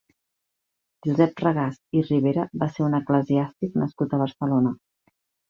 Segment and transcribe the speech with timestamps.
[1.07, 4.75] Josep Regàs i Ribera va ser un eclesiàstic nascut a Barcelona.